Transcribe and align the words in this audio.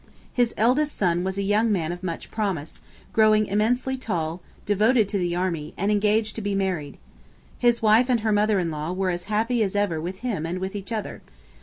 His 0.33 0.55
eldest 0.57 0.95
son 0.95 1.23
was 1.23 1.37
a 1.37 1.43
young 1.43 1.71
man 1.71 1.91
of 1.91 2.01
much 2.01 2.31
promise, 2.31 2.79
growing 3.13 3.45
immensely 3.45 3.97
tall, 3.97 4.41
devoted 4.65 5.07
to 5.09 5.19
the 5.19 5.35
army, 5.35 5.75
and 5.77 5.91
engaged 5.91 6.35
to 6.37 6.41
be 6.41 6.55
married. 6.55 6.97
His 7.59 7.83
wife 7.83 8.09
and 8.09 8.21
her 8.21 8.31
mother 8.31 8.57
in 8.57 8.71
law 8.71 8.93
were 8.93 9.11
as 9.11 9.25
happy 9.25 9.61
as 9.61 9.75
ever 9.75 10.01
with 10.01 10.21
him 10.25 10.43
and 10.43 10.57
with 10.57 10.75
each 10.75 10.91
other. 10.91 11.21